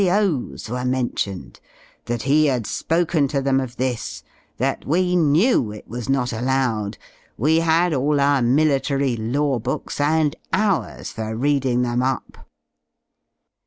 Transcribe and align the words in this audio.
O,*s 0.03 0.67
were 0.67 0.83
mentioned; 0.83 1.59
that 2.05 2.23
he 2.23 2.47
had 2.47 2.65
spoken 2.65 3.27
to 3.27 3.39
them 3.39 3.59
of 3.59 3.75
this; 3.75 4.23
that 4.57 4.83
we 4.83 5.15
knew 5.15 5.71
it 5.71 5.87
was 5.87 6.09
not 6.09 6.33
allowed, 6.33 6.97
we 7.37 7.57
had 7.59 7.93
all 7.93 8.19
our 8.19 8.41
military 8.41 9.15
law 9.15 9.59
books 9.59 9.99
and 10.01 10.35
hours 10.51 11.11
for 11.11 11.35
reading 11.35 11.83
them 11.83 12.01
up. 12.01 12.47